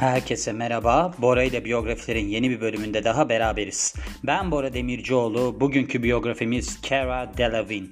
Herkese 0.00 0.52
merhaba. 0.52 1.12
Bora 1.18 1.42
ile 1.42 1.64
biyografilerin 1.64 2.28
yeni 2.28 2.50
bir 2.50 2.60
bölümünde 2.60 3.04
daha 3.04 3.28
beraberiz. 3.28 3.94
Ben 4.24 4.50
Bora 4.50 4.74
Demircioğlu. 4.74 5.60
Bugünkü 5.60 6.02
biyografimiz 6.02 6.78
Cara 6.82 7.32
Delevingne. 7.36 7.88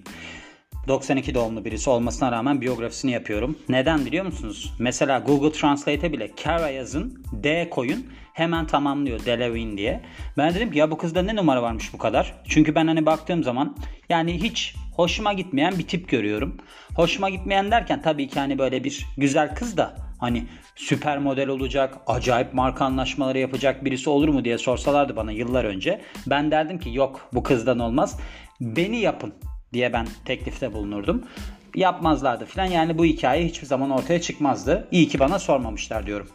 92 0.88 1.34
doğumlu 1.34 1.64
birisi 1.64 1.90
olmasına 1.90 2.32
rağmen 2.32 2.60
biyografisini 2.60 3.12
yapıyorum. 3.12 3.58
Neden 3.68 4.06
biliyor 4.06 4.24
musunuz? 4.24 4.74
Mesela 4.78 5.18
Google 5.18 5.52
Translate'e 5.52 6.12
bile 6.12 6.30
Cara 6.44 6.68
yazın, 6.68 7.24
D 7.32 7.70
koyun 7.70 8.06
hemen 8.32 8.66
tamamlıyor 8.66 9.24
Delevingne 9.24 9.78
diye. 9.78 10.02
Ben 10.38 10.54
dedim 10.54 10.70
ki 10.70 10.78
ya 10.78 10.90
bu 10.90 10.98
kızda 10.98 11.22
ne 11.22 11.36
numara 11.36 11.62
varmış 11.62 11.92
bu 11.92 11.98
kadar? 11.98 12.34
Çünkü 12.48 12.74
ben 12.74 12.86
hani 12.86 13.06
baktığım 13.06 13.44
zaman 13.44 13.76
yani 14.08 14.42
hiç 14.42 14.74
hoşuma 14.96 15.32
gitmeyen 15.32 15.78
bir 15.78 15.86
tip 15.86 16.08
görüyorum. 16.08 16.56
Hoşuma 16.94 17.30
gitmeyen 17.30 17.70
derken 17.70 18.02
tabii 18.02 18.28
ki 18.28 18.40
hani 18.40 18.58
böyle 18.58 18.84
bir 18.84 19.06
güzel 19.16 19.54
kız 19.54 19.76
da 19.76 20.05
hani 20.18 20.46
süper 20.76 21.18
model 21.18 21.48
olacak, 21.48 21.98
acayip 22.06 22.54
marka 22.54 22.84
anlaşmaları 22.84 23.38
yapacak 23.38 23.84
birisi 23.84 24.10
olur 24.10 24.28
mu 24.28 24.44
diye 24.44 24.58
sorsalardı 24.58 25.16
bana 25.16 25.32
yıllar 25.32 25.64
önce. 25.64 26.00
Ben 26.26 26.50
derdim 26.50 26.78
ki 26.78 26.90
yok 26.92 27.28
bu 27.32 27.42
kızdan 27.42 27.78
olmaz. 27.78 28.18
Beni 28.60 28.96
yapın 28.96 29.34
diye 29.72 29.92
ben 29.92 30.06
teklifte 30.24 30.72
bulunurdum. 30.72 31.22
Yapmazlardı 31.74 32.44
filan 32.44 32.64
yani 32.64 32.98
bu 32.98 33.04
hikaye 33.04 33.46
hiçbir 33.46 33.66
zaman 33.66 33.90
ortaya 33.90 34.20
çıkmazdı. 34.20 34.88
İyi 34.90 35.08
ki 35.08 35.18
bana 35.18 35.38
sormamışlar 35.38 36.06
diyorum. 36.06 36.28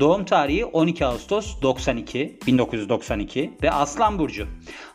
Doğum 0.00 0.24
tarihi 0.24 0.64
12 0.64 1.06
Ağustos 1.06 1.62
92, 1.62 2.38
1992 2.46 3.52
ve 3.62 3.70
Aslan 3.70 4.18
Burcu. 4.18 4.46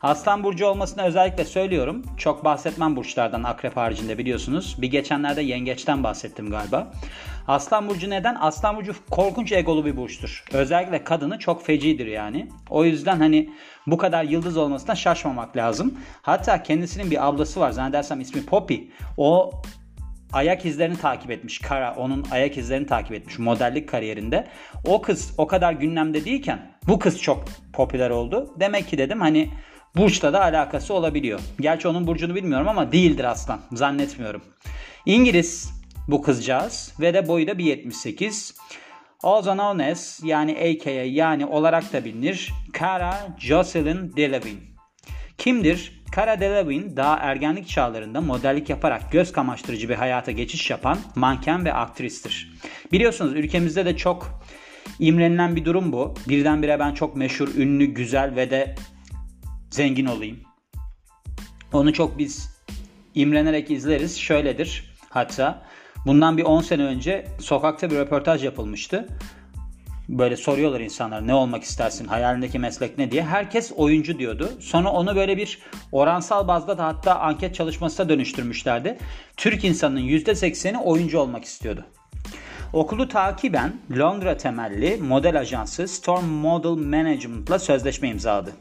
Aslan 0.01 0.43
Burcu 0.43 0.65
olmasını 0.65 1.03
özellikle 1.03 1.45
söylüyorum. 1.45 2.03
Çok 2.17 2.45
bahsetmem 2.45 2.95
burçlardan 2.95 3.43
akrep 3.43 3.77
haricinde 3.77 4.17
biliyorsunuz. 4.17 4.77
Bir 4.81 4.87
geçenlerde 4.87 5.41
yengeçten 5.41 6.03
bahsettim 6.03 6.49
galiba. 6.49 6.91
Aslan 7.47 7.89
Burcu 7.89 8.09
neden? 8.09 8.37
Aslan 8.39 8.77
Burcu 8.77 8.95
korkunç 9.09 9.51
egolu 9.51 9.85
bir 9.85 9.97
burçtur. 9.97 10.43
Özellikle 10.51 11.03
kadını 11.03 11.39
çok 11.39 11.65
fecidir 11.65 12.07
yani. 12.07 12.47
O 12.69 12.85
yüzden 12.85 13.17
hani 13.17 13.49
bu 13.87 13.97
kadar 13.97 14.23
yıldız 14.23 14.57
olmasına 14.57 14.95
şaşmamak 14.95 15.57
lazım. 15.57 15.97
Hatta 16.21 16.63
kendisinin 16.63 17.11
bir 17.11 17.27
ablası 17.27 17.59
var 17.59 17.71
zannedersem 17.71 18.21
ismi 18.21 18.45
Poppy. 18.45 18.75
O 19.17 19.51
ayak 20.33 20.65
izlerini 20.65 20.97
takip 20.97 21.31
etmiş. 21.31 21.59
Kara 21.59 21.95
onun 21.95 22.25
ayak 22.31 22.57
izlerini 22.57 22.87
takip 22.87 23.11
etmiş 23.11 23.39
modellik 23.39 23.89
kariyerinde. 23.89 24.47
O 24.85 25.01
kız 25.01 25.33
o 25.37 25.47
kadar 25.47 25.73
gündemde 25.73 26.25
değilken 26.25 26.71
bu 26.87 26.99
kız 26.99 27.21
çok 27.21 27.45
popüler 27.73 28.09
oldu. 28.09 28.53
Demek 28.59 28.87
ki 28.87 28.97
dedim 28.97 29.21
hani 29.21 29.49
burçla 29.95 30.33
da 30.33 30.41
alakası 30.41 30.93
olabiliyor. 30.93 31.39
Gerçi 31.59 31.87
onun 31.87 32.07
burcunu 32.07 32.35
bilmiyorum 32.35 32.67
ama 32.67 32.91
değildir 32.91 33.23
aslan. 33.23 33.59
Zannetmiyorum. 33.71 34.41
İngiliz 35.05 35.82
bu 36.07 36.21
kızcağız 36.21 36.93
ve 36.99 37.13
de 37.13 37.27
boyu 37.27 37.47
da 37.47 37.51
1.78. 37.51 38.55
Also 39.23 39.53
known 39.53 39.79
as 39.79 40.19
yani 40.23 40.51
AKA 40.51 40.91
yani 40.91 41.45
olarak 41.45 41.93
da 41.93 42.05
bilinir 42.05 42.53
Cara 42.79 43.35
Jocelyn 43.39 44.17
Delevingne. 44.17 44.73
Kimdir? 45.37 46.03
Cara 46.15 46.39
Delevingne 46.39 46.97
daha 46.97 47.17
ergenlik 47.17 47.67
çağlarında 47.67 48.21
modellik 48.21 48.69
yaparak 48.69 49.11
göz 49.11 49.31
kamaştırıcı 49.31 49.89
bir 49.89 49.95
hayata 49.95 50.31
geçiş 50.31 50.69
yapan 50.69 50.97
manken 51.15 51.65
ve 51.65 51.73
aktristir. 51.73 52.53
Biliyorsunuz 52.91 53.33
ülkemizde 53.33 53.85
de 53.85 53.97
çok 53.97 54.41
imrenilen 54.99 55.55
bir 55.55 55.65
durum 55.65 55.91
bu. 55.91 56.13
Birdenbire 56.29 56.79
ben 56.79 56.93
çok 56.93 57.15
meşhur, 57.15 57.55
ünlü, 57.55 57.85
güzel 57.85 58.35
ve 58.35 58.49
de 58.49 58.75
zengin 59.69 60.05
olayım. 60.05 60.39
Onu 61.73 61.93
çok 61.93 62.17
biz 62.17 62.49
imrenerek 63.15 63.71
izleriz. 63.71 64.19
Şöyledir 64.19 64.93
hatta 65.09 65.65
Bundan 66.05 66.37
bir 66.37 66.43
10 66.43 66.61
sene 66.61 66.83
önce 66.83 67.25
sokakta 67.39 67.89
bir 67.89 67.95
röportaj 67.95 68.43
yapılmıştı. 68.43 69.07
Böyle 70.09 70.37
soruyorlar 70.37 70.79
insanlar 70.79 71.27
ne 71.27 71.33
olmak 71.33 71.63
istersin, 71.63 72.07
hayalindeki 72.07 72.59
meslek 72.59 72.97
ne 72.97 73.11
diye. 73.11 73.23
Herkes 73.23 73.71
oyuncu 73.75 74.19
diyordu. 74.19 74.49
Sonra 74.59 74.89
onu 74.89 75.15
böyle 75.15 75.37
bir 75.37 75.59
oransal 75.91 76.47
bazda 76.47 76.77
da 76.77 76.85
hatta 76.85 77.19
anket 77.19 77.55
çalışmasına 77.55 78.09
dönüştürmüşlerdi. 78.09 78.97
Türk 79.37 79.63
insanının 79.63 80.01
%80'i 80.01 80.77
oyuncu 80.77 81.19
olmak 81.19 81.43
istiyordu. 81.43 81.85
Okulu 82.73 83.07
takiben 83.07 83.73
Londra 83.97 84.37
temelli 84.37 84.97
model 84.97 85.39
ajansı 85.39 85.87
Storm 85.87 86.25
Model 86.25 86.85
Management'la 86.85 87.59
sözleşme 87.59 88.09
imzaladı. 88.09 88.51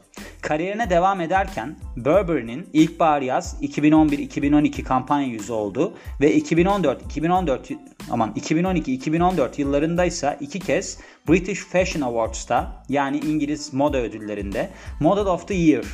Kariyerine 0.43 0.89
devam 0.89 1.21
ederken 1.21 1.75
Burberry'nin 1.97 2.69
ilkbahar 2.73 3.21
yaz 3.21 3.55
2011-2012 3.61 4.83
kampanya 4.83 5.27
yüzü 5.27 5.53
oldu 5.53 5.93
ve 6.21 6.37
2014-2014 6.39 7.77
aman 8.11 8.33
2012-2014 8.33 9.61
yıllarında 9.61 10.05
ise 10.05 10.37
iki 10.39 10.59
kez 10.59 10.97
British 11.29 11.59
Fashion 11.59 12.01
Awards'ta 12.01 12.83
yani 12.89 13.17
İngiliz 13.17 13.73
moda 13.73 13.97
ödüllerinde 13.97 14.69
Model 14.99 15.25
of 15.25 15.47
the 15.47 15.55
Year 15.55 15.85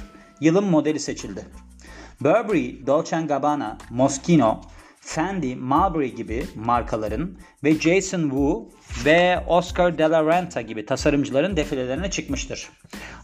yılın 0.41 0.63
modeli 0.63 0.99
seçildi. 0.99 1.45
Burberry, 2.21 2.87
Dolce 2.87 3.21
Gabbana, 3.21 3.77
Moschino, 3.89 4.61
Fendi, 5.01 5.55
Marbury 5.55 6.15
gibi 6.15 6.45
markaların 6.55 7.37
ve 7.63 7.73
Jason 7.73 8.21
Wu 8.21 8.69
ve 9.05 9.39
Oscar 9.47 9.97
de 9.97 10.03
la 10.03 10.25
Renta 10.25 10.61
gibi 10.61 10.85
tasarımcıların 10.85 11.57
defilelerine 11.57 12.09
çıkmıştır. 12.09 12.69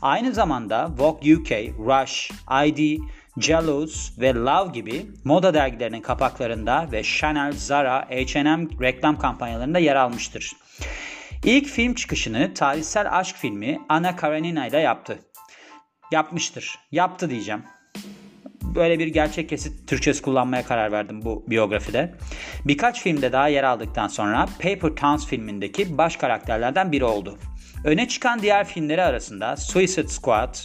Aynı 0.02 0.34
zamanda 0.34 0.90
Vogue 0.98 1.36
UK, 1.36 1.52
Rush, 1.80 2.32
ID, 2.66 3.02
Jealous 3.38 4.20
ve 4.20 4.34
Love 4.34 4.72
gibi 4.72 5.06
moda 5.24 5.54
dergilerinin 5.54 6.02
kapaklarında 6.02 6.88
ve 6.92 7.04
Chanel, 7.04 7.52
Zara, 7.52 8.08
H&M 8.10 8.68
reklam 8.82 9.20
kampanyalarında 9.20 9.80
yer 9.80 9.96
almıştır. 9.96 10.54
İlk 11.44 11.68
film 11.68 11.94
çıkışını 11.94 12.54
tarihsel 12.54 13.20
aşk 13.20 13.36
filmi 13.36 13.82
Anna 13.90 14.16
Karenina 14.16 14.68
ile 14.68 14.80
yaptı. 14.80 15.20
Yapmıştır. 16.12 16.80
Yaptı 16.92 17.30
diyeceğim 17.30 17.64
böyle 18.76 19.00
bir 19.00 19.08
gerçek 19.08 19.50
kesit 19.50 19.88
Türkçesi 19.90 20.22
kullanmaya 20.22 20.66
karar 20.66 20.92
verdim 20.92 21.22
bu 21.22 21.46
biyografide. 21.48 22.16
Birkaç 22.66 23.02
filmde 23.02 23.32
daha 23.32 23.48
yer 23.48 23.64
aldıktan 23.64 24.08
sonra 24.08 24.46
Paper 24.46 24.90
Towns 24.90 25.28
filmindeki 25.28 25.98
baş 25.98 26.18
karakterlerden 26.18 26.92
biri 26.92 27.06
oldu. 27.06 27.38
Öne 27.84 28.08
çıkan 28.08 28.42
diğer 28.42 28.68
filmleri 28.68 29.02
arasında 29.02 29.58
Suicide 29.58 30.08
Squad, 30.08 30.56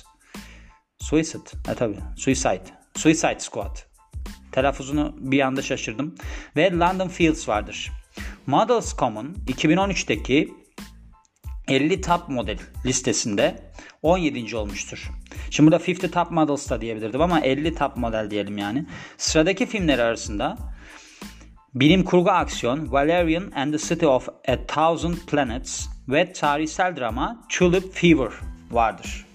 Suicide, 0.98 1.43
e 1.71 1.75
tabi, 1.75 1.97
Suicide, 2.16 2.65
Suicide 2.97 3.41
Squad. 3.41 3.76
Telaffuzunu 4.53 5.16
bir 5.19 5.41
anda 5.41 5.62
şaşırdım. 5.62 6.15
Ve 6.56 6.72
London 6.72 7.09
Fields 7.09 7.48
vardır. 7.48 7.92
Models.com'un 8.47 9.37
2013'teki 9.47 10.59
50 11.71 12.01
top 12.01 12.29
model 12.29 12.59
listesinde 12.87 13.57
17. 14.03 14.57
olmuştur. 14.57 15.11
Şimdi 15.51 15.71
burada 15.73 15.85
50 15.85 16.11
Top 16.11 16.31
Models 16.31 16.71
da 16.71 16.81
diyebilirdim 16.81 17.21
ama 17.21 17.41
50 17.41 17.75
Top 17.75 17.97
Model 17.97 18.31
diyelim 18.31 18.59
yani. 18.59 18.87
Sıradaki 19.17 19.67
filmler 19.67 19.99
arasında 19.99 20.57
bilim 21.75 22.05
kurgu 22.05 22.31
aksiyon 22.31 22.93
Valerian 22.93 23.53
and 23.55 23.73
the 23.73 23.79
City 23.79 24.07
of 24.07 24.29
a 24.49 24.67
Thousand 24.67 25.17
Planets 25.27 25.87
ve 26.09 26.33
tarihsel 26.33 26.97
drama 26.97 27.47
Tulip 27.49 27.95
Fever 27.95 28.31
vardır. 28.71 29.30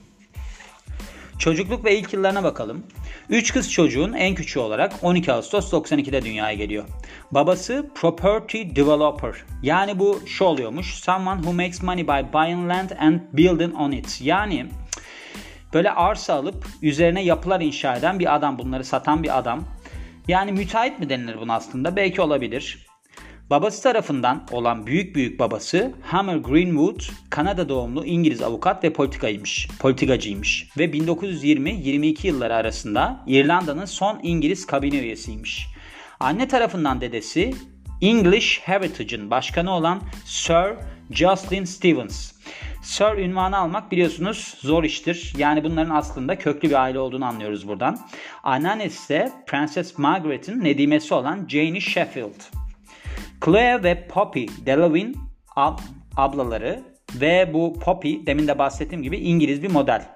Çocukluk 1.39 1.85
ve 1.85 1.99
ilk 1.99 2.13
yıllarına 2.13 2.43
bakalım. 2.43 2.83
Üç 3.29 3.53
kız 3.53 3.71
çocuğun 3.71 4.13
en 4.13 4.35
küçüğü 4.35 4.59
olarak 4.59 4.93
12 5.01 5.33
Ağustos 5.33 5.73
92'de 5.73 6.21
dünyaya 6.21 6.53
geliyor. 6.53 6.83
Babası 7.31 7.89
property 7.95 8.61
developer. 8.75 9.33
Yani 9.63 9.99
bu 9.99 10.19
şu 10.25 10.45
oluyormuş. 10.45 10.93
Someone 10.95 11.41
who 11.41 11.53
makes 11.53 11.83
money 11.83 12.07
by 12.07 12.33
buying 12.33 12.71
land 12.71 12.89
and 12.99 13.19
building 13.33 13.75
on 13.75 13.91
it. 13.91 14.21
Yani 14.21 14.65
Böyle 15.75 15.91
arsa 15.91 16.33
alıp 16.33 16.65
üzerine 16.81 17.23
yapılar 17.23 17.61
inşa 17.61 17.95
eden 17.95 18.19
bir 18.19 18.35
adam. 18.35 18.59
Bunları 18.59 18.83
satan 18.83 19.23
bir 19.23 19.37
adam. 19.37 19.63
Yani 20.27 20.51
müteahhit 20.51 20.99
mi 20.99 21.09
denilir 21.09 21.39
buna 21.41 21.55
aslında? 21.55 21.95
Belki 21.95 22.21
olabilir. 22.21 22.84
Babası 23.49 23.83
tarafından 23.83 24.43
olan 24.51 24.87
büyük 24.87 25.15
büyük 25.15 25.39
babası 25.39 25.93
Hammer 26.01 26.37
Greenwood, 26.37 27.01
Kanada 27.29 27.69
doğumlu 27.69 28.05
İngiliz 28.05 28.41
avukat 28.41 28.83
ve 28.83 28.93
politikaymış, 28.93 29.67
politikacıymış 29.79 30.69
ve 30.77 30.85
1920-22 30.85 32.27
yılları 32.27 32.55
arasında 32.55 33.23
İrlanda'nın 33.27 33.85
son 33.85 34.19
İngiliz 34.23 34.65
kabine 34.65 34.99
üyesiymiş. 34.99 35.67
Anne 36.19 36.47
tarafından 36.47 37.01
dedesi 37.01 37.53
English 38.01 38.61
Heritage'ın 38.63 39.31
başkanı 39.31 39.71
olan 39.71 40.01
Sir 40.25 40.73
Jocelyn 41.11 41.65
Stevens. 41.65 42.31
Sir 42.81 43.17
ünvanı 43.17 43.57
almak 43.57 43.91
biliyorsunuz 43.91 44.55
zor 44.59 44.83
iştir. 44.83 45.33
Yani 45.37 45.63
bunların 45.63 45.95
aslında 45.95 46.37
köklü 46.37 46.69
bir 46.69 46.83
aile 46.83 46.99
olduğunu 46.99 47.25
anlıyoruz 47.25 47.67
buradan. 47.67 47.99
Anneannesi 48.43 48.95
ise 48.95 49.31
Prenses 49.47 49.97
Margaret'in 49.97 50.63
nedimesi 50.63 51.13
olan 51.13 51.47
Jane 51.49 51.79
Sheffield. 51.79 52.64
Chloe 53.41 53.83
ve 53.83 54.07
Poppy 54.07 54.45
Delavigne 54.65 55.13
ab 55.55 55.81
ablaları 56.17 56.83
ve 57.13 57.53
bu 57.53 57.79
Poppy 57.79 58.15
demin 58.25 58.47
de 58.47 58.59
bahsettiğim 58.59 59.03
gibi 59.03 59.17
İngiliz 59.17 59.63
bir 59.63 59.71
model. 59.71 60.15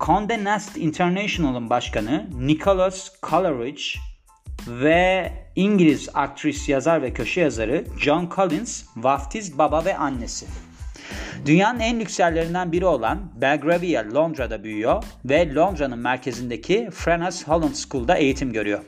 Condé 0.00 0.44
Nast 0.44 0.76
International'ın 0.76 1.70
başkanı 1.70 2.30
Nicholas 2.38 3.10
Coleridge 3.22 3.82
ve 4.68 5.32
İngiliz 5.56 6.08
aktris, 6.14 6.68
yazar 6.68 7.02
ve 7.02 7.12
köşe 7.12 7.40
yazarı 7.40 7.84
John 7.98 8.30
Collins 8.36 8.84
vaftiz 8.96 9.58
baba 9.58 9.84
ve 9.84 9.96
annesi. 9.96 10.46
Dünyanın 11.46 11.80
en 11.80 12.00
lüks 12.00 12.20
yerlerinden 12.20 12.72
biri 12.72 12.86
olan 12.86 13.18
Belgravia 13.40 14.14
Londra'da 14.14 14.64
büyüyor 14.64 15.04
ve 15.24 15.54
Londra'nın 15.54 15.98
merkezindeki 15.98 16.88
Frenhas 16.92 17.48
Holland 17.48 17.74
School'da 17.74 18.16
eğitim 18.16 18.52
görüyor. 18.52 18.82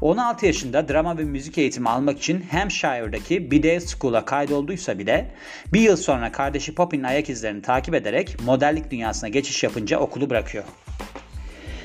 16 0.00 0.46
yaşında 0.46 0.88
drama 0.88 1.18
ve 1.18 1.24
müzik 1.24 1.58
eğitimi 1.58 1.88
almak 1.88 2.18
için 2.18 2.40
Hampshire'daki 2.40 3.50
Biddale 3.50 3.80
School'a 3.80 4.24
kaydolduysa 4.24 4.98
bile 4.98 5.34
bir 5.72 5.80
yıl 5.80 5.96
sonra 5.96 6.32
kardeşi 6.32 6.74
Poppy'nin 6.74 7.04
ayak 7.04 7.30
izlerini 7.30 7.62
takip 7.62 7.94
ederek 7.94 8.36
modellik 8.44 8.90
dünyasına 8.90 9.28
geçiş 9.28 9.62
yapınca 9.62 9.98
okulu 9.98 10.30
bırakıyor. 10.30 10.64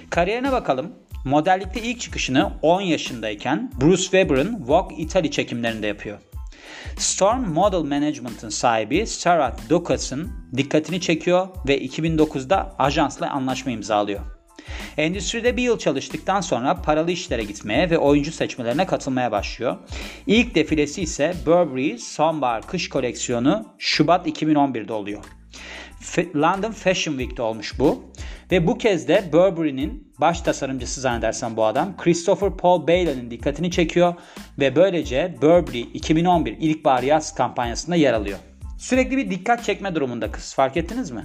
Kariyerine 0.10 0.52
bakalım. 0.52 0.94
Modellikte 1.26 1.82
ilk 1.82 2.00
çıkışını 2.00 2.52
10 2.62 2.82
yaşındayken 2.82 3.72
Bruce 3.82 4.04
Weber'ın 4.04 4.64
Vogue 4.68 4.98
Italy 4.98 5.32
çekimlerinde 5.32 5.88
yapıyor. 5.88 6.20
Storm 6.98 7.54
Model 7.54 7.80
Management'ın 7.80 8.50
sahibi 8.50 9.08
Sarah 9.08 9.70
Ducas'ın 9.70 10.32
dikkatini 10.58 11.02
çekiyor 11.02 11.48
ve 11.68 11.86
2009'da 11.86 12.76
ajansla 12.80 13.30
anlaşma 13.30 13.72
imzalıyor. 13.72 14.39
Endüstride 14.98 15.58
bir 15.58 15.64
yıl 15.64 15.80
çalıştıktan 15.80 16.42
sonra 16.42 16.82
paralı 16.82 17.12
işlere 17.12 17.44
gitmeye 17.44 17.90
ve 17.90 17.98
oyuncu 17.98 18.32
seçmelerine 18.32 18.86
katılmaya 18.86 19.32
başlıyor. 19.32 19.78
İlk 20.28 20.56
defilesi 20.56 21.02
ise 21.02 21.34
Burberry 21.46 21.98
sonbahar 21.98 22.68
kış 22.68 22.90
koleksiyonu 22.90 23.66
Şubat 23.78 24.28
2011'de 24.28 24.94
oluyor. 24.94 25.24
London 26.36 26.72
Fashion 26.72 27.18
Week'te 27.18 27.42
olmuş 27.42 27.80
bu. 27.80 28.04
Ve 28.52 28.68
bu 28.68 28.78
kez 28.78 29.08
de 29.08 29.30
Burberry'nin 29.34 30.14
baş 30.22 30.42
tasarımcısı 30.42 31.02
zannedersem 31.02 31.58
bu 31.58 31.66
adam 31.66 31.98
Christopher 31.98 32.50
Paul 32.58 32.88
Bailey'nin 32.88 33.32
dikkatini 33.32 33.72
çekiyor 33.72 34.14
ve 34.60 34.76
böylece 34.76 35.36
Burberry 35.42 35.80
2011 35.80 36.58
ilkbahar 36.60 37.04
yaz 37.04 37.36
kampanyasında 37.36 37.96
yer 37.96 38.14
alıyor. 38.14 38.38
Sürekli 38.78 39.18
bir 39.18 39.30
dikkat 39.30 39.64
çekme 39.64 39.96
durumunda 39.96 40.32
kız 40.32 40.54
fark 40.54 40.78
ettiniz 40.78 41.12
mi? 41.12 41.24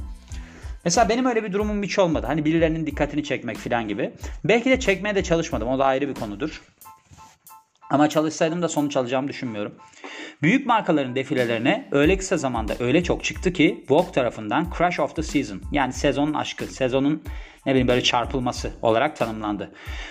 Mesela 0.85 1.09
benim 1.09 1.27
öyle 1.27 1.45
bir 1.45 1.53
durumum 1.53 1.83
hiç 1.83 1.99
olmadı. 1.99 2.27
Hani 2.27 2.45
birilerinin 2.45 2.87
dikkatini 2.87 3.25
çekmek 3.25 3.57
falan 3.57 3.89
gibi. 3.89 4.13
Belki 4.45 4.71
de 4.71 4.81
çekmeye 4.81 5.15
de 5.15 5.23
çalışmadım. 5.23 5.69
O 5.69 5.79
da 5.79 5.85
ayrı 5.85 6.09
bir 6.09 6.15
konudur. 6.15 6.63
Ama 7.91 8.09
çalışsaydım 8.09 8.63
da 8.63 8.69
sonuç 8.69 8.97
alacağımı 8.97 9.29
düşünmüyorum. 9.29 9.75
Büyük 10.43 10.67
markaların 10.67 11.15
defilelerine 11.15 11.89
öyle 11.93 12.19
kısa 12.19 12.37
zamanda 12.37 12.75
öyle 12.81 13.05
çok 13.05 13.25
çıktı 13.25 13.53
ki 13.53 13.85
Vogue 13.91 14.13
tarafından 14.13 14.67
Crush 14.79 15.01
of 15.01 15.17
the 15.17 15.23
Season 15.23 15.63
yani 15.73 15.93
sezonun 15.93 16.35
aşkı, 16.35 16.67
sezonun 16.67 17.23
ne 17.67 17.73
bileyim 17.73 17.89
böyle 17.89 18.03
çarpılması 18.03 18.71
olarak 18.83 19.17
tanımlandı. 19.17 19.71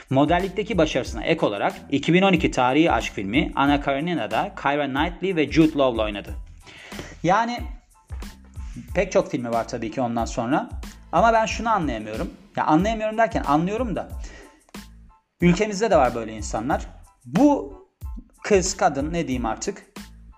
Modellikteki 0.09 0.77
başarısına 0.77 1.23
ek 1.23 1.45
olarak 1.45 1.73
2012 1.91 2.51
tarihi 2.51 2.91
aşk 2.91 3.13
filmi 3.13 3.51
Anna 3.55 3.81
Karenina'da 3.81 4.55
Keira 4.63 4.85
Knightley 4.85 5.35
ve 5.35 5.51
Jude 5.51 5.77
Law'la 5.77 6.03
oynadı. 6.03 6.29
Yani 7.23 7.59
pek 8.95 9.11
çok 9.11 9.31
filmi 9.31 9.51
var 9.51 9.67
tabii 9.67 9.91
ki 9.91 10.01
ondan 10.01 10.25
sonra. 10.25 10.69
Ama 11.11 11.33
ben 11.33 11.45
şunu 11.45 11.69
anlayamıyorum. 11.69 12.29
Ya 12.57 12.65
anlayamıyorum 12.65 13.17
derken 13.17 13.43
anlıyorum 13.43 13.95
da 13.95 14.09
ülkemizde 15.41 15.91
de 15.91 15.97
var 15.97 16.15
böyle 16.15 16.33
insanlar. 16.33 16.87
Bu 17.25 17.73
kız, 18.43 18.77
kadın 18.77 19.13
ne 19.13 19.27
diyeyim 19.27 19.45
artık 19.45 19.85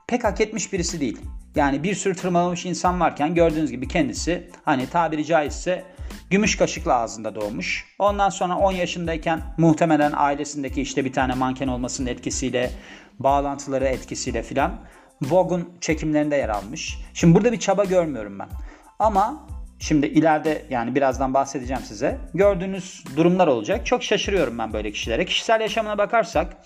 pek 0.08 0.24
hak 0.24 0.42
etmiş 0.42 0.74
birisi 0.74 1.02
değil. 1.02 1.20
Yani 1.56 1.84
bir 1.84 1.96
sürü 1.96 2.16
tırmalamış 2.16 2.66
insan 2.66 3.00
varken 3.00 3.36
gördüğünüz 3.36 3.72
gibi 3.72 3.88
kendisi 3.88 4.50
hani 4.66 4.90
tabiri 4.90 5.26
caizse 5.26 5.84
gümüş 6.30 6.58
kaşıkla 6.58 6.94
ağzında 6.94 7.36
doğmuş. 7.36 7.96
Ondan 8.00 8.30
sonra 8.30 8.58
10 8.58 8.72
yaşındayken 8.72 9.42
muhtemelen 9.58 10.12
ailesindeki 10.16 10.82
işte 10.82 11.06
bir 11.06 11.14
tane 11.14 11.34
manken 11.34 11.68
olmasının 11.68 12.08
etkisiyle, 12.08 12.72
bağlantıları 13.20 13.86
etkisiyle 13.86 14.44
filan 14.44 14.82
Vogue'un 15.22 15.70
çekimlerinde 15.82 16.36
yer 16.36 16.50
almış. 16.50 16.98
Şimdi 17.14 17.36
burada 17.36 17.52
bir 17.52 17.60
çaba 17.60 17.86
görmüyorum 17.86 18.40
ben. 18.40 18.50
Ama 19.00 19.48
şimdi 19.80 20.06
ileride 20.06 20.66
yani 20.70 20.96
birazdan 20.96 21.34
bahsedeceğim 21.34 21.84
size. 21.84 22.18
Gördüğünüz 22.34 23.04
durumlar 23.16 23.48
olacak. 23.48 23.86
Çok 23.86 24.04
şaşırıyorum 24.04 24.58
ben 24.58 24.74
böyle 24.74 24.92
kişilere. 24.92 25.26
Kişisel 25.26 25.62
yaşamına 25.62 25.98
bakarsak 25.98 26.58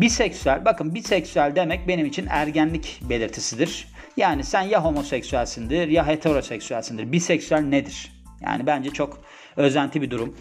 biseksüel 0.00 0.64
bakın 0.64 0.94
biseksüel 0.94 1.56
demek 1.56 1.88
benim 1.88 2.06
için 2.06 2.26
ergenlik 2.30 3.00
belirtisidir. 3.08 3.88
Yani 4.16 4.44
sen 4.44 4.62
ya 4.62 4.84
homoseksüelsindir 4.84 5.88
ya 5.88 6.06
heteroseksüelsindir. 6.06 7.12
Biseksüel 7.12 7.60
nedir? 7.60 8.12
Yani 8.40 8.66
bence 8.66 8.90
çok 8.90 9.18
özenti 9.56 10.02
bir 10.02 10.10
durum. 10.10 10.36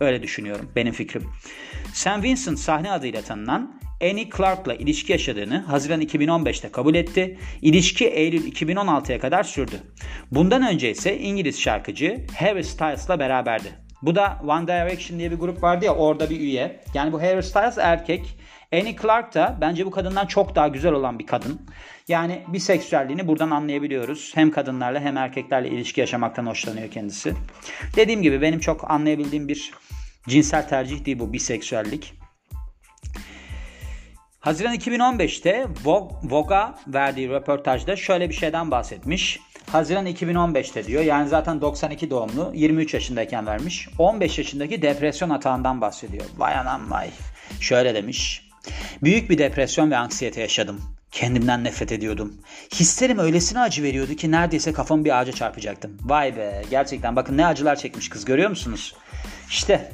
Öyle 0.00 0.22
düşünüyorum. 0.22 0.72
Benim 0.76 0.92
fikrim. 0.92 1.30
Sam 1.92 2.22
Vincent 2.22 2.58
sahne 2.58 2.90
adıyla 2.90 3.22
tanınan 3.22 3.80
Annie 4.02 4.30
Clark'la 4.36 4.74
ilişki 4.74 5.12
yaşadığını 5.12 5.58
Haziran 5.58 6.02
2015'te 6.02 6.68
kabul 6.68 6.94
etti. 6.94 7.38
İlişki 7.62 8.06
Eylül 8.06 8.52
2016'ya 8.52 9.20
kadar 9.20 9.42
sürdü. 9.42 9.80
Bundan 10.30 10.62
önce 10.62 10.90
ise 10.90 11.18
İngiliz 11.18 11.60
şarkıcı 11.60 12.26
Harry 12.38 12.64
Styles'la 12.64 13.18
beraberdi. 13.18 13.68
Bu 14.02 14.14
da 14.14 14.40
One 14.48 14.66
Direction 14.66 15.18
diye 15.18 15.30
bir 15.30 15.36
grup 15.36 15.62
vardı 15.62 15.84
ya 15.84 15.94
orada 15.94 16.30
bir 16.30 16.40
üye. 16.40 16.80
Yani 16.94 17.12
bu 17.12 17.22
Harry 17.22 17.42
Styles 17.42 17.78
erkek. 17.78 18.38
Annie 18.72 18.96
Clark 19.02 19.34
da 19.34 19.58
bence 19.60 19.86
bu 19.86 19.90
kadından 19.90 20.26
çok 20.26 20.54
daha 20.54 20.68
güzel 20.68 20.92
olan 20.92 21.18
bir 21.18 21.26
kadın. 21.26 21.60
Yani 22.08 22.42
biseksüelliğini 22.48 23.26
buradan 23.26 23.50
anlayabiliyoruz. 23.50 24.32
Hem 24.34 24.50
kadınlarla 24.50 25.00
hem 25.00 25.16
erkeklerle 25.16 25.68
ilişki 25.68 26.00
yaşamaktan 26.00 26.46
hoşlanıyor 26.46 26.90
kendisi. 26.90 27.34
Dediğim 27.96 28.22
gibi 28.22 28.42
benim 28.42 28.60
çok 28.60 28.90
anlayabildiğim 28.90 29.48
bir 29.48 29.72
cinsel 30.28 30.68
tercih 30.68 31.04
değil 31.04 31.18
bu 31.18 31.32
biseksüellik. 31.32 32.17
Haziran 34.48 34.74
2015'te 34.74 35.66
Vogue'a 36.24 36.74
verdiği 36.86 37.28
röportajda 37.28 37.96
şöyle 37.96 38.28
bir 38.28 38.34
şeyden 38.34 38.70
bahsetmiş. 38.70 39.40
Haziran 39.72 40.06
2015'te 40.06 40.86
diyor. 40.86 41.02
Yani 41.02 41.28
zaten 41.28 41.60
92 41.60 42.10
doğumlu. 42.10 42.52
23 42.54 42.94
yaşındayken 42.94 43.46
vermiş. 43.46 43.88
15 43.98 44.38
yaşındaki 44.38 44.82
depresyon 44.82 45.30
atağından 45.30 45.80
bahsediyor. 45.80 46.24
Vay 46.36 46.54
anam 46.54 46.90
vay. 46.90 47.10
Şöyle 47.60 47.94
demiş. 47.94 48.48
Büyük 49.02 49.30
bir 49.30 49.38
depresyon 49.38 49.90
ve 49.90 49.96
anksiyete 49.96 50.40
yaşadım. 50.40 50.80
Kendimden 51.12 51.64
nefret 51.64 51.92
ediyordum. 51.92 52.34
Hislerim 52.74 53.18
öylesine 53.18 53.60
acı 53.60 53.82
veriyordu 53.82 54.14
ki 54.14 54.30
neredeyse 54.30 54.72
kafamı 54.72 55.04
bir 55.04 55.20
ağaca 55.20 55.32
çarpacaktım. 55.32 55.96
Vay 56.04 56.36
be 56.36 56.62
gerçekten 56.70 57.16
bakın 57.16 57.36
ne 57.36 57.46
acılar 57.46 57.76
çekmiş 57.76 58.08
kız 58.08 58.24
görüyor 58.24 58.50
musunuz? 58.50 58.94
İşte 59.48 59.90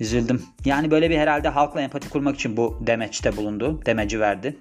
Üzüldüm. 0.00 0.42
Yani 0.64 0.90
böyle 0.90 1.10
bir 1.10 1.18
herhalde 1.18 1.48
halkla 1.48 1.80
empati 1.80 2.08
kurmak 2.08 2.34
için 2.34 2.56
bu 2.56 2.78
demeçte 2.86 3.36
bulundu. 3.36 3.82
Demeci 3.86 4.20
verdi. 4.20 4.58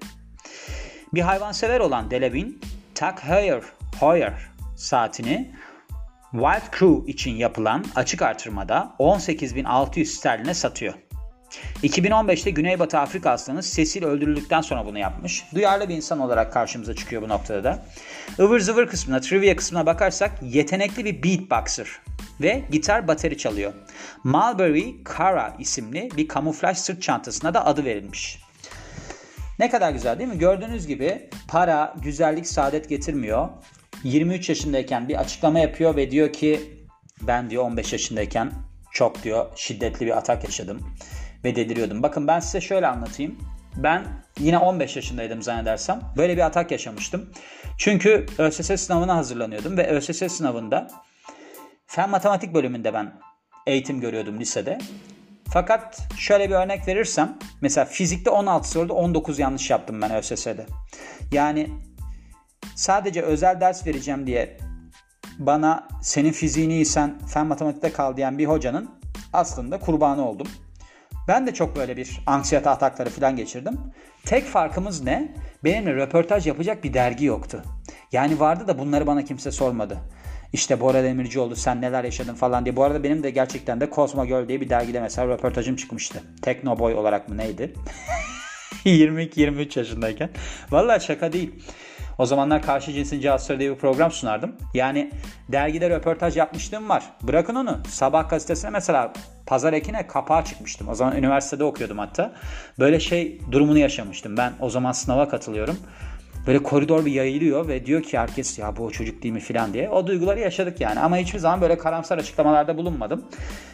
Bir 1.13 1.21
hayvansever 1.21 1.79
olan 1.79 2.11
Delevin, 2.11 2.61
Tag 2.95 3.19
Heuer, 3.19 3.61
Heuer 3.99 4.33
saatini 4.75 5.51
Wild 6.31 6.79
Crew 6.79 7.11
için 7.11 7.31
yapılan 7.31 7.85
açık 7.95 8.21
artırmada 8.21 8.95
18.600 8.99 10.05
sterline 10.05 10.53
satıyor. 10.53 10.93
2015'te 11.83 12.51
Güneybatı 12.51 12.99
Afrika 12.99 13.31
aslanı 13.31 13.61
Cecil 13.61 14.03
öldürüldükten 14.03 14.61
sonra 14.61 14.85
bunu 14.85 14.99
yapmış. 14.99 15.43
Duyarlı 15.55 15.89
bir 15.89 15.95
insan 15.95 16.19
olarak 16.19 16.53
karşımıza 16.53 16.95
çıkıyor 16.95 17.21
bu 17.21 17.29
noktada 17.29 17.63
da. 17.63 17.85
Ivır 18.39 18.59
zıvır 18.59 18.87
kısmına, 18.87 19.21
trivia 19.21 19.55
kısmına 19.55 19.85
bakarsak 19.85 20.31
yetenekli 20.41 21.05
bir 21.05 21.23
beatboxer 21.23 21.87
ve 22.41 22.63
gitar 22.71 23.07
bateri 23.07 23.37
çalıyor. 23.37 23.73
Mulberry 24.23 24.95
Cara 25.17 25.55
isimli 25.59 26.09
bir 26.17 26.27
kamuflaj 26.27 26.77
sırt 26.77 27.01
çantasına 27.01 27.53
da 27.53 27.65
adı 27.65 27.85
verilmiş. 27.85 28.39
Ne 29.59 29.69
kadar 29.69 29.91
güzel 29.91 30.19
değil 30.19 30.29
mi? 30.29 30.37
Gördüğünüz 30.37 30.87
gibi 30.87 31.29
para, 31.47 31.95
güzellik, 32.03 32.47
saadet 32.47 32.89
getirmiyor. 32.89 33.49
23 34.03 34.49
yaşındayken 34.49 35.09
bir 35.09 35.19
açıklama 35.19 35.59
yapıyor 35.59 35.95
ve 35.95 36.11
diyor 36.11 36.33
ki 36.33 36.59
ben 37.21 37.49
diyor 37.49 37.63
15 37.63 37.93
yaşındayken 37.93 38.51
çok 38.91 39.23
diyor 39.23 39.45
şiddetli 39.55 40.05
bir 40.05 40.17
atak 40.17 40.43
yaşadım 40.43 40.79
ve 41.43 41.55
deliriyordum. 41.55 42.03
Bakın 42.03 42.27
ben 42.27 42.39
size 42.39 42.61
şöyle 42.61 42.87
anlatayım. 42.87 43.37
Ben 43.75 44.05
yine 44.39 44.57
15 44.57 44.95
yaşındaydım 44.95 45.41
zannedersem. 45.41 46.01
Böyle 46.17 46.37
bir 46.37 46.41
atak 46.41 46.71
yaşamıştım. 46.71 47.29
Çünkü 47.77 48.25
ÖSS 48.37 48.81
sınavına 48.81 49.15
hazırlanıyordum 49.15 49.77
ve 49.77 49.87
ÖSS 49.87 50.33
sınavında 50.33 50.87
fen 51.95 52.09
matematik 52.09 52.53
bölümünde 52.53 52.93
ben 52.93 53.13
eğitim 53.67 53.99
görüyordum 53.99 54.39
lisede. 54.39 54.77
Fakat 55.49 56.07
şöyle 56.17 56.49
bir 56.49 56.55
örnek 56.55 56.87
verirsem 56.87 57.37
mesela 57.61 57.85
fizikte 57.85 58.29
16 58.29 58.69
soruda 58.69 58.93
19 58.93 59.39
yanlış 59.39 59.69
yaptım 59.69 60.01
ben 60.01 60.11
ÖSS'de. 60.11 60.65
Yani 61.31 61.69
sadece 62.75 63.21
özel 63.21 63.61
ders 63.61 63.87
vereceğim 63.87 64.27
diye 64.27 64.57
bana 65.39 65.87
senin 66.01 66.31
fiziğini 66.31 66.73
iyisen 66.73 67.19
fen 67.27 67.47
matematikte 67.47 67.91
kal 67.91 68.17
diyen 68.17 68.37
bir 68.37 68.45
hocanın 68.45 68.89
aslında 69.33 69.79
kurbanı 69.79 70.29
oldum. 70.29 70.47
Ben 71.27 71.47
de 71.47 71.53
çok 71.53 71.75
böyle 71.75 71.97
bir 71.97 72.23
anksiyete 72.25 72.69
atakları 72.69 73.09
falan 73.09 73.35
geçirdim. 73.35 73.79
Tek 74.25 74.45
farkımız 74.45 75.03
ne? 75.03 75.35
Benimle 75.63 75.93
röportaj 75.93 76.47
yapacak 76.47 76.83
bir 76.83 76.93
dergi 76.93 77.25
yoktu. 77.25 77.63
Yani 78.11 78.39
vardı 78.39 78.67
da 78.67 78.79
bunları 78.79 79.07
bana 79.07 79.25
kimse 79.25 79.51
sormadı. 79.51 79.97
İşte 80.53 80.79
Bora 80.79 81.03
Demircioğlu 81.03 81.55
sen 81.55 81.81
neler 81.81 82.03
yaşadın 82.03 82.35
falan 82.35 82.65
diye. 82.65 82.75
Bu 82.75 82.83
arada 82.83 83.03
benim 83.03 83.23
de 83.23 83.29
gerçekten 83.29 83.81
de 83.81 83.89
Cosmo 83.95 84.25
Girl 84.25 84.47
diye 84.47 84.61
bir 84.61 84.69
dergide 84.69 85.01
mesela 85.01 85.27
röportajım 85.27 85.75
çıkmıştı. 85.75 86.23
Teknoboy 86.41 86.93
olarak 86.93 87.29
mı 87.29 87.37
neydi? 87.37 87.73
22-23 88.85 89.79
yaşındayken. 89.79 90.29
Vallahi 90.71 91.03
şaka 91.05 91.33
değil. 91.33 91.51
O 92.17 92.25
zamanlar 92.25 92.61
Karşı 92.61 92.93
Cinsin 92.93 93.21
Casusları 93.21 93.59
diye 93.59 93.71
bir 93.71 93.75
program 93.75 94.11
sunardım. 94.11 94.55
Yani 94.73 95.11
dergide 95.49 95.89
röportaj 95.89 96.37
yapmışlığım 96.37 96.89
var. 96.89 97.03
Bırakın 97.21 97.55
onu. 97.55 97.79
Sabah 97.87 98.29
gazetesine 98.29 98.69
mesela 98.69 99.13
Pazar 99.45 99.73
Ekin'e 99.73 100.07
kapağa 100.07 100.45
çıkmıştım. 100.45 100.89
O 100.89 100.95
zaman 100.95 101.17
üniversitede 101.17 101.63
okuyordum 101.63 101.97
hatta. 101.97 102.33
Böyle 102.79 102.99
şey 102.99 103.41
durumunu 103.51 103.77
yaşamıştım. 103.77 104.37
Ben 104.37 104.53
o 104.59 104.69
zaman 104.69 104.91
sınava 104.91 105.29
katılıyorum. 105.29 105.77
Böyle 106.47 106.63
koridor 106.63 107.05
bir 107.05 107.11
yayılıyor 107.11 107.67
ve 107.67 107.85
diyor 107.85 108.03
ki 108.03 108.17
herkes 108.17 108.59
ya 108.59 108.77
bu 108.77 108.83
o 108.83 108.91
çocuk 108.91 109.23
değil 109.23 109.33
mi 109.33 109.39
filan 109.39 109.73
diye. 109.73 109.89
O 109.89 110.07
duyguları 110.07 110.39
yaşadık 110.39 110.81
yani. 110.81 110.99
Ama 110.99 111.17
hiçbir 111.17 111.39
zaman 111.39 111.61
böyle 111.61 111.77
karamsar 111.77 112.17
açıklamalarda 112.17 112.77
bulunmadım. 112.77 113.25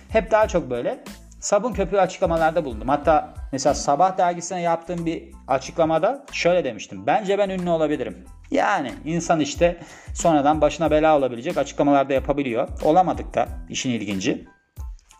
Hep 0.09 0.31
daha 0.31 0.47
çok 0.47 0.69
böyle 0.69 1.03
sabun 1.39 1.73
köpüğü 1.73 1.97
açıklamalarda 1.97 2.65
bulundum. 2.65 2.87
Hatta 2.87 3.33
mesela 3.51 3.73
Sabah 3.73 4.17
dergisine 4.17 4.61
yaptığım 4.61 5.05
bir 5.05 5.23
açıklamada 5.47 6.25
şöyle 6.31 6.63
demiştim. 6.63 7.07
Bence 7.07 7.37
ben 7.37 7.49
ünlü 7.49 7.69
olabilirim. 7.69 8.25
Yani 8.51 8.91
insan 9.05 9.39
işte 9.39 9.77
sonradan 10.13 10.61
başına 10.61 10.91
bela 10.91 11.17
olabilecek 11.17 11.57
açıklamalarda 11.57 12.13
yapabiliyor. 12.13 12.67
Olamadık 12.83 13.33
da 13.33 13.47
işin 13.69 13.89
ilginci. 13.89 14.45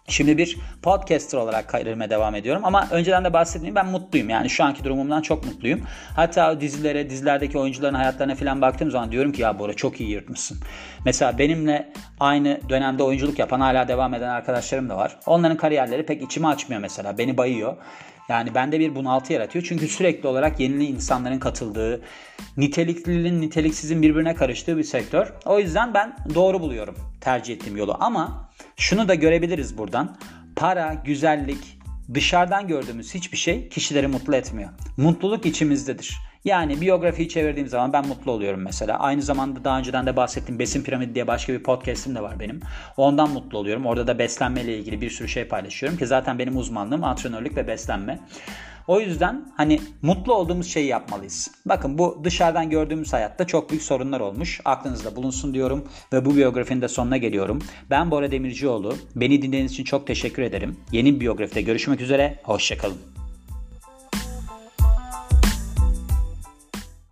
Şimdi 0.10 0.38
bir 0.38 0.58
podcaster 0.82 1.38
olarak 1.38 1.68
kariyerime 1.68 2.10
devam 2.10 2.36
ediyorum 2.36 2.66
ama 2.66 2.88
önceden 2.92 3.24
de 3.24 3.34
bahsettiğim 3.34 3.76
ben 3.76 3.86
mutluyum. 3.86 4.30
Yani 4.30 4.50
şu 4.50 4.64
anki 4.64 4.84
durumumdan 4.84 5.22
çok 5.22 5.46
mutluyum. 5.46 5.82
Hatta 6.16 6.62
dizilere, 6.62 7.10
dizilerdeki 7.10 7.58
oyuncuların 7.58 7.94
hayatlarına 7.94 8.36
falan 8.36 8.62
baktığım 8.62 8.92
zaman 8.92 9.12
diyorum 9.12 9.32
ki 9.32 9.42
ya 9.42 9.60
Bora 9.60 9.74
çok 9.74 10.02
iyi 10.02 10.10
yırtmışsın. 10.10 10.58
Mesela 11.06 11.38
benimle 11.38 11.94
aynı 12.20 12.60
dönemde 12.70 13.04
oyunculuk 13.04 13.40
yapan 13.40 13.60
hala 13.60 13.88
devam 13.88 14.14
eden 14.14 14.30
arkadaşlarım 14.30 14.90
da 14.90 14.98
var. 14.98 15.20
Onların 15.26 15.58
kariyerleri 15.58 16.06
pek 16.06 16.22
içimi 16.22 16.48
açmıyor 16.48 16.82
mesela. 16.82 17.18
Beni 17.18 17.38
bayıyor. 17.38 17.78
Yani 18.30 18.56
bende 18.56 18.80
bir 18.80 18.96
bunaltı 18.96 19.34
yaratıyor. 19.34 19.66
Çünkü 19.70 19.88
sürekli 19.88 20.28
olarak 20.28 20.60
yeni 20.60 20.86
insanların 20.86 21.40
katıldığı, 21.40 22.02
niteliklinin 22.58 23.42
niteliksizin 23.42 24.02
birbirine 24.02 24.36
karıştığı 24.36 24.78
bir 24.78 24.84
sektör. 24.84 25.34
O 25.46 25.60
yüzden 25.60 25.94
ben 25.94 26.16
doğru 26.36 26.62
buluyorum 26.62 26.96
tercih 27.22 27.54
ettiğim 27.54 27.78
yolu. 27.78 27.98
Ama 28.00 28.49
şunu 28.80 29.08
da 29.08 29.16
görebiliriz 29.16 29.78
buradan. 29.78 30.18
Para, 30.56 30.94
güzellik, 31.06 31.80
dışarıdan 32.14 32.68
gördüğümüz 32.68 33.16
hiçbir 33.16 33.38
şey 33.38 33.70
kişileri 33.70 34.08
mutlu 34.08 34.36
etmiyor. 34.36 34.70
Mutluluk 34.98 35.46
içimizdedir. 35.46 36.18
Yani 36.46 36.82
biyografiyi 36.82 37.30
çevirdiğim 37.30 37.68
zaman 37.68 37.94
ben 37.94 38.08
mutlu 38.08 38.32
oluyorum 38.32 38.62
mesela. 38.62 39.00
Aynı 39.00 39.22
zamanda 39.22 39.64
daha 39.64 39.80
önceden 39.80 40.06
de 40.06 40.16
bahsettiğim 40.16 40.60
Besin 40.60 40.84
Piramidi 40.84 41.16
diye 41.16 41.28
başka 41.28 41.54
bir 41.54 41.64
podcast'im 41.64 42.16
de 42.16 42.22
var 42.22 42.40
benim. 42.40 42.60
Ondan 42.98 43.30
mutlu 43.30 43.58
oluyorum. 43.58 43.86
Orada 43.86 44.08
da 44.08 44.20
beslenme 44.20 44.62
ile 44.62 44.78
ilgili 44.78 45.02
bir 45.02 45.10
sürü 45.10 45.28
şey 45.28 45.48
paylaşıyorum 45.48 45.98
ki 45.98 46.08
zaten 46.08 46.40
benim 46.40 46.58
uzmanlığım 46.58 47.04
antrenörlük 47.04 47.58
ve 47.58 47.68
beslenme. 47.68 48.20
O 48.90 49.00
yüzden 49.00 49.46
hani 49.58 49.80
mutlu 50.02 50.34
olduğumuz 50.34 50.68
şeyi 50.68 50.88
yapmalıyız. 50.88 51.52
Bakın 51.66 51.98
bu 51.98 52.22
dışarıdan 52.24 52.70
gördüğümüz 52.70 53.14
hayatta 53.14 53.48
çok 53.48 53.70
büyük 53.70 53.84
sorunlar 53.84 54.20
olmuş. 54.20 54.62
Aklınızda 54.66 55.16
bulunsun 55.16 55.54
diyorum 55.54 55.88
ve 56.14 56.26
bu 56.26 56.36
biyografinin 56.36 56.82
de 56.82 56.88
sonuna 56.88 57.18
geliyorum. 57.18 57.62
Ben 57.90 58.12
Bora 58.12 58.32
Demircioğlu. 58.32 58.96
Beni 59.16 59.42
dinlediğiniz 59.42 59.72
için 59.72 59.84
çok 59.84 60.08
teşekkür 60.08 60.44
ederim. 60.44 60.78
Yeni 60.92 61.16
bir 61.16 61.20
biyografide 61.20 61.62
görüşmek 61.62 62.02
üzere. 62.02 62.40
Hoşçakalın. 62.44 63.19